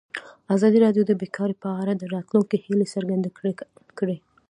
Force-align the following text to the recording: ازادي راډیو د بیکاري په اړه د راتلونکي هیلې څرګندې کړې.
ازادي 0.55 0.77
راډیو 0.85 1.03
د 1.07 1.11
بیکاري 1.21 1.55
په 1.63 1.69
اړه 1.81 1.93
د 1.95 2.03
راتلونکي 2.15 2.55
هیلې 2.65 2.87
څرګندې 2.93 3.29
کړې. 3.97 4.17